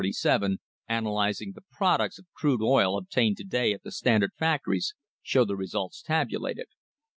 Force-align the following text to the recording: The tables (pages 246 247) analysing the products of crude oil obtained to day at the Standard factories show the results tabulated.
The 0.01 0.05
tables 0.05 0.15
(pages 0.15 0.23
246 0.89 0.89
247) 0.89 0.97
analysing 1.05 1.51
the 1.53 1.77
products 1.77 2.17
of 2.17 2.25
crude 2.35 2.61
oil 2.63 2.97
obtained 2.97 3.37
to 3.37 3.43
day 3.43 3.71
at 3.71 3.83
the 3.83 3.91
Standard 3.91 4.31
factories 4.35 4.95
show 5.21 5.45
the 5.45 5.55
results 5.55 6.01
tabulated. 6.01 6.65